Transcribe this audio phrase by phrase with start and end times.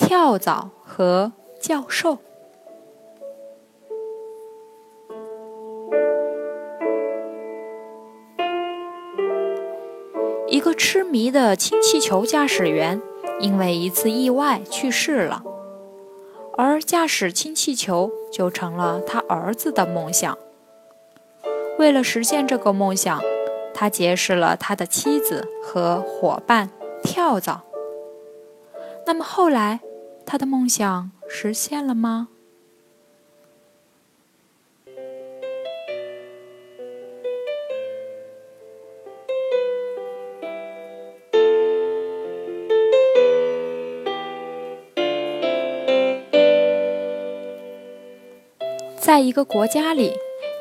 [0.00, 2.14] 跳蚤和教授》。
[10.48, 13.00] 一个痴迷的氢气球驾驶员
[13.40, 15.44] 因为一次意外去世了，
[16.56, 20.36] 而驾驶氢气球就成了他儿子的梦想。
[21.78, 23.20] 为了实现这个梦想，
[23.74, 26.70] 他结识了他的妻子和伙伴
[27.04, 27.60] 跳蚤。
[29.06, 29.80] 那么后来，
[30.32, 32.28] 他的梦想实现了吗？
[49.00, 50.12] 在一个国家里，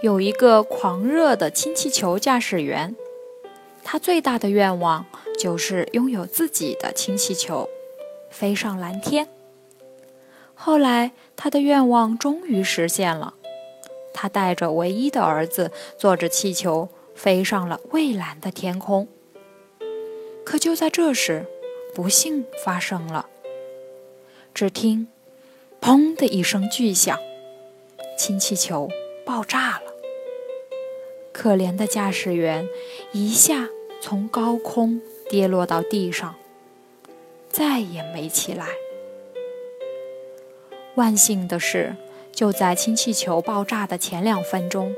[0.00, 2.96] 有一个狂热的氢气球驾驶员。
[3.84, 5.04] 他最大的愿望
[5.38, 7.68] 就是拥有自己的氢气球，
[8.30, 9.28] 飞上蓝天。
[10.60, 13.34] 后来，他的愿望终于实现了。
[14.12, 19.06] 他带着唯一的儿子，坐着气球飞上了蔚蓝的天空。
[20.44, 21.46] 可就在这时，
[21.94, 23.28] 不幸发生了。
[24.52, 25.06] 只听
[25.80, 27.16] “砰”的一声巨响，
[28.18, 28.88] 氢气球
[29.24, 29.92] 爆炸了。
[31.32, 32.68] 可怜的驾驶员
[33.12, 33.68] 一下。
[34.00, 36.36] 从高空跌落到地上，
[37.50, 38.68] 再也没起来。
[40.98, 41.94] 万幸的是，
[42.32, 44.92] 就在氢气球爆炸的前两分钟，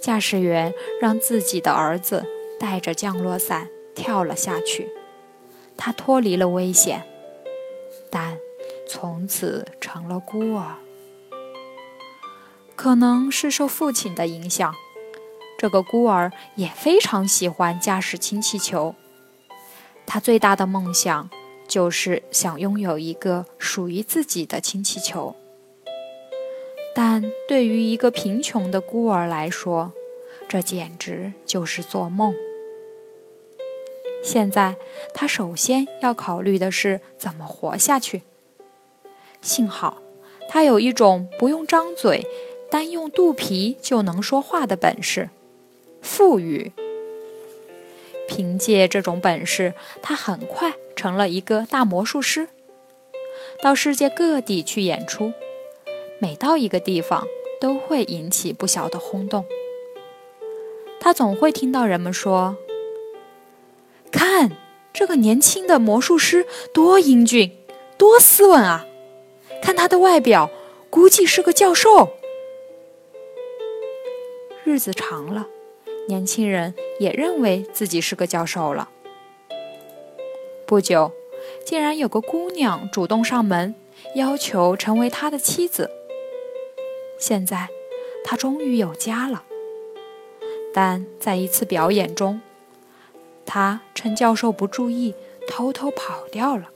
[0.00, 2.26] 驾驶员让自己的儿子
[2.58, 4.88] 带着降落伞跳了下去，
[5.76, 7.04] 他脱离了危险，
[8.10, 8.36] 但
[8.88, 10.74] 从此成了孤儿。
[12.74, 14.74] 可能是受父亲的影响。
[15.56, 18.96] 这个孤儿也非常喜欢驾驶氢气球，
[20.04, 21.30] 他最大的梦想
[21.72, 25.34] 就是想拥有一个属于自己的氢气球。
[26.94, 29.94] 但对于一个贫穷的孤儿来说，
[30.46, 32.34] 这简直就是做梦。
[34.22, 34.76] 现在
[35.14, 38.20] 他首先要考虑的是怎么活下去。
[39.40, 40.02] 幸好
[40.50, 42.26] 他有一种不用张嘴，
[42.70, 45.30] 单用肚皮就能说话的本事。
[46.02, 46.72] 富裕。
[48.28, 49.72] 凭借这种本事，
[50.02, 52.46] 他很快成了一个大魔术师，
[53.60, 55.32] 到世界各地去演出。
[56.20, 57.26] 每到一个地方，
[57.60, 59.44] 都会引起不小的轰动。
[61.00, 62.56] 他总会听到人们说
[64.12, 64.52] ：“看，
[64.92, 67.50] 这个年轻的魔术师多英俊，
[67.98, 68.86] 多斯文啊！
[69.60, 70.52] 看他的外表，
[70.88, 72.10] 估计是个教授。”
[74.62, 75.48] 日子长了。
[76.06, 78.90] 年轻人也认为自己是个教授了。
[80.66, 81.12] 不久，
[81.64, 83.74] 竟然有个姑娘主动上门，
[84.14, 85.90] 要求成为他的妻子。
[87.18, 87.68] 现在，
[88.24, 89.44] 他终于有家了。
[90.74, 92.40] 但在一次表演中，
[93.44, 95.14] 他趁教授不注意，
[95.46, 96.70] 偷偷跑掉了。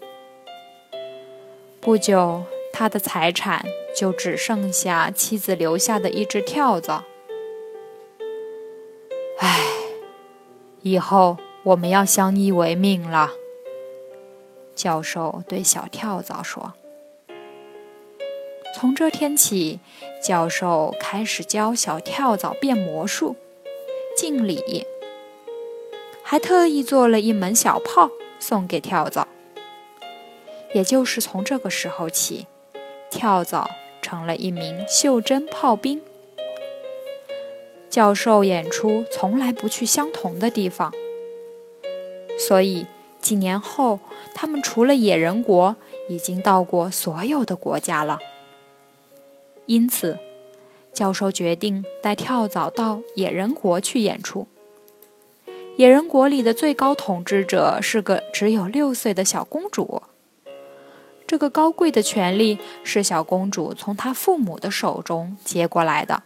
[1.80, 3.64] 不久，他的财产
[3.96, 7.04] 就只剩下妻子留下的一只跳蚤。
[9.38, 9.64] 唉
[10.82, 13.32] 以后我们要相依为命了。”
[14.76, 16.74] 教授对小跳蚤说。
[18.76, 19.80] 从这天起，
[20.22, 23.34] 教授开始教小跳蚤变魔术、
[24.14, 24.86] 敬礼，
[26.22, 29.26] 还特意做了一门小炮送给跳蚤。
[30.74, 32.46] 也就是从这个时候起，
[33.10, 33.70] 跳蚤
[34.02, 36.02] 成了一名袖珍炮兵。
[37.88, 40.92] 教授演出从来不去相同的地方，
[42.38, 42.84] 所以
[43.26, 43.98] 几年后，
[44.36, 45.74] 他们除了野人国，
[46.08, 48.20] 已经到过所有的国家了。
[49.66, 50.16] 因此，
[50.92, 54.46] 教授决定带跳蚤到野人国去演出。
[55.74, 60.04] 野人国里的最高统治者是个只有六岁的小公主，
[61.26, 66.22] 这个高贵的权利是小公主从她父母的手中接过来的。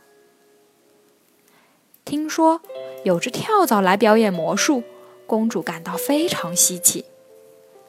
[2.04, 2.60] 听说
[3.04, 4.82] 有只跳蚤来表演魔术，
[5.30, 7.04] 公主感到非常稀奇。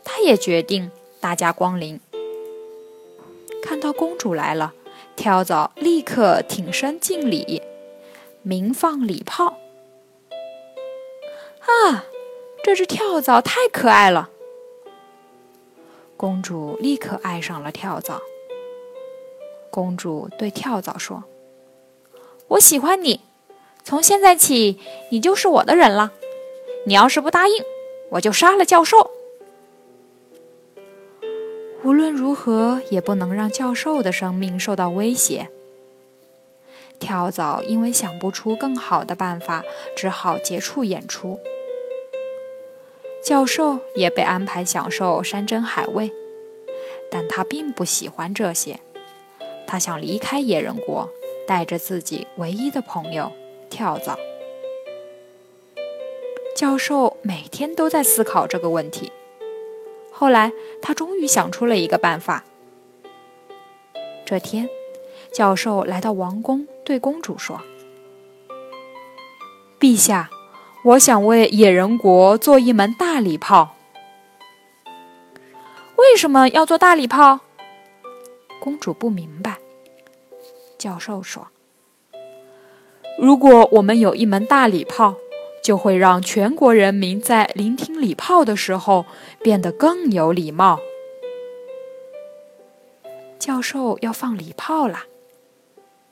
[0.03, 1.99] 她也决定大驾光临。
[3.63, 4.75] 看到公主来了，
[5.15, 7.63] 跳蚤立刻挺身敬礼，
[8.43, 9.57] 鸣放礼炮。
[11.61, 12.05] 啊，
[12.63, 14.29] 这只跳蚤太可爱了！
[16.15, 18.21] 公主立刻爱上了跳蚤。
[19.71, 21.23] 公主对跳蚤说
[22.49, 23.21] ：“我喜欢你，
[23.83, 24.79] 从现在起，
[25.09, 26.13] 你就是我的人了。
[26.83, 27.53] 你要是不答应，
[28.09, 29.11] 我就杀了教授。
[31.83, 35.49] 无论如何，也不能让教授的生命受到威胁。”
[36.99, 39.63] 跳蚤因为想不出更好的办法，
[39.95, 41.39] 只好结束演出。
[43.23, 46.11] 教授也被安排享受山珍海味，
[47.09, 48.79] 但他并不喜欢这些。
[49.65, 51.09] 他想离开野人国，
[51.47, 53.31] 带着自己唯一的朋友
[53.69, 54.17] 跳蚤。
[56.61, 59.11] 教授每天都在思考这个问题。
[60.11, 62.43] 后来，他终于想出了一个办法。
[64.23, 64.69] 这天，
[65.33, 67.59] 教授来到王宫，对公主说
[69.81, 70.29] ：“陛下，
[70.85, 73.75] 我想为野人国做一门大礼炮。
[75.95, 77.39] 为什么要做大礼炮？”
[78.61, 79.57] 公主不明白。
[80.77, 81.47] 教授说
[83.17, 85.15] ：“如果我们有一门大礼炮，
[85.61, 89.05] 就会让全国人民在聆听礼炮的时候
[89.41, 90.79] 变得更有礼貌。”
[93.39, 95.05] 教授要放礼炮啦！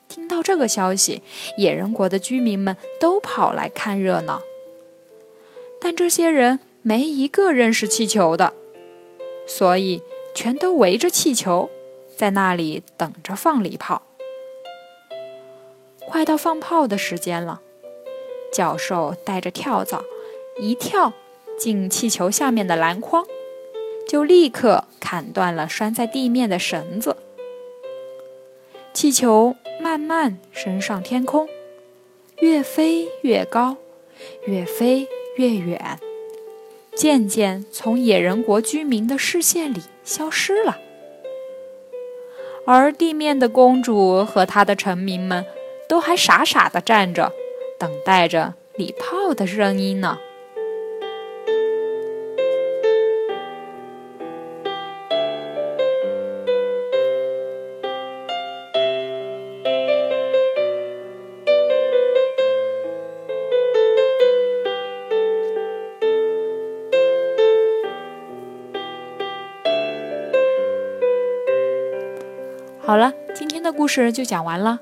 [0.07, 1.21] 听到这个消息，
[1.57, 4.41] 野人国的居民们都跑来看热闹。
[5.79, 8.53] 但这些人没一个认识气球的，
[9.45, 10.01] 所以
[10.33, 11.69] 全都围着气球，
[12.17, 14.01] 在那里等着放礼炮。
[16.07, 17.61] 快到放炮的时间了，
[18.51, 20.03] 教授带着跳蚤
[20.59, 21.13] 一跳
[21.57, 23.25] 进气球下面的篮筐，
[24.07, 27.17] 就立刻砍断了拴在地面的绳子。
[28.93, 31.47] 气球慢慢升上天空，
[32.39, 33.77] 越飞越高，
[34.45, 35.99] 越飞越远，
[36.95, 40.77] 渐渐从野人国居民的视线里消失了。
[42.65, 45.45] 而地面的公主和她的臣民们。
[45.89, 47.33] 都还傻傻的站着，
[47.79, 50.19] 等待着礼炮的声音呢。
[72.81, 74.81] 好了，今天的故事就讲完了。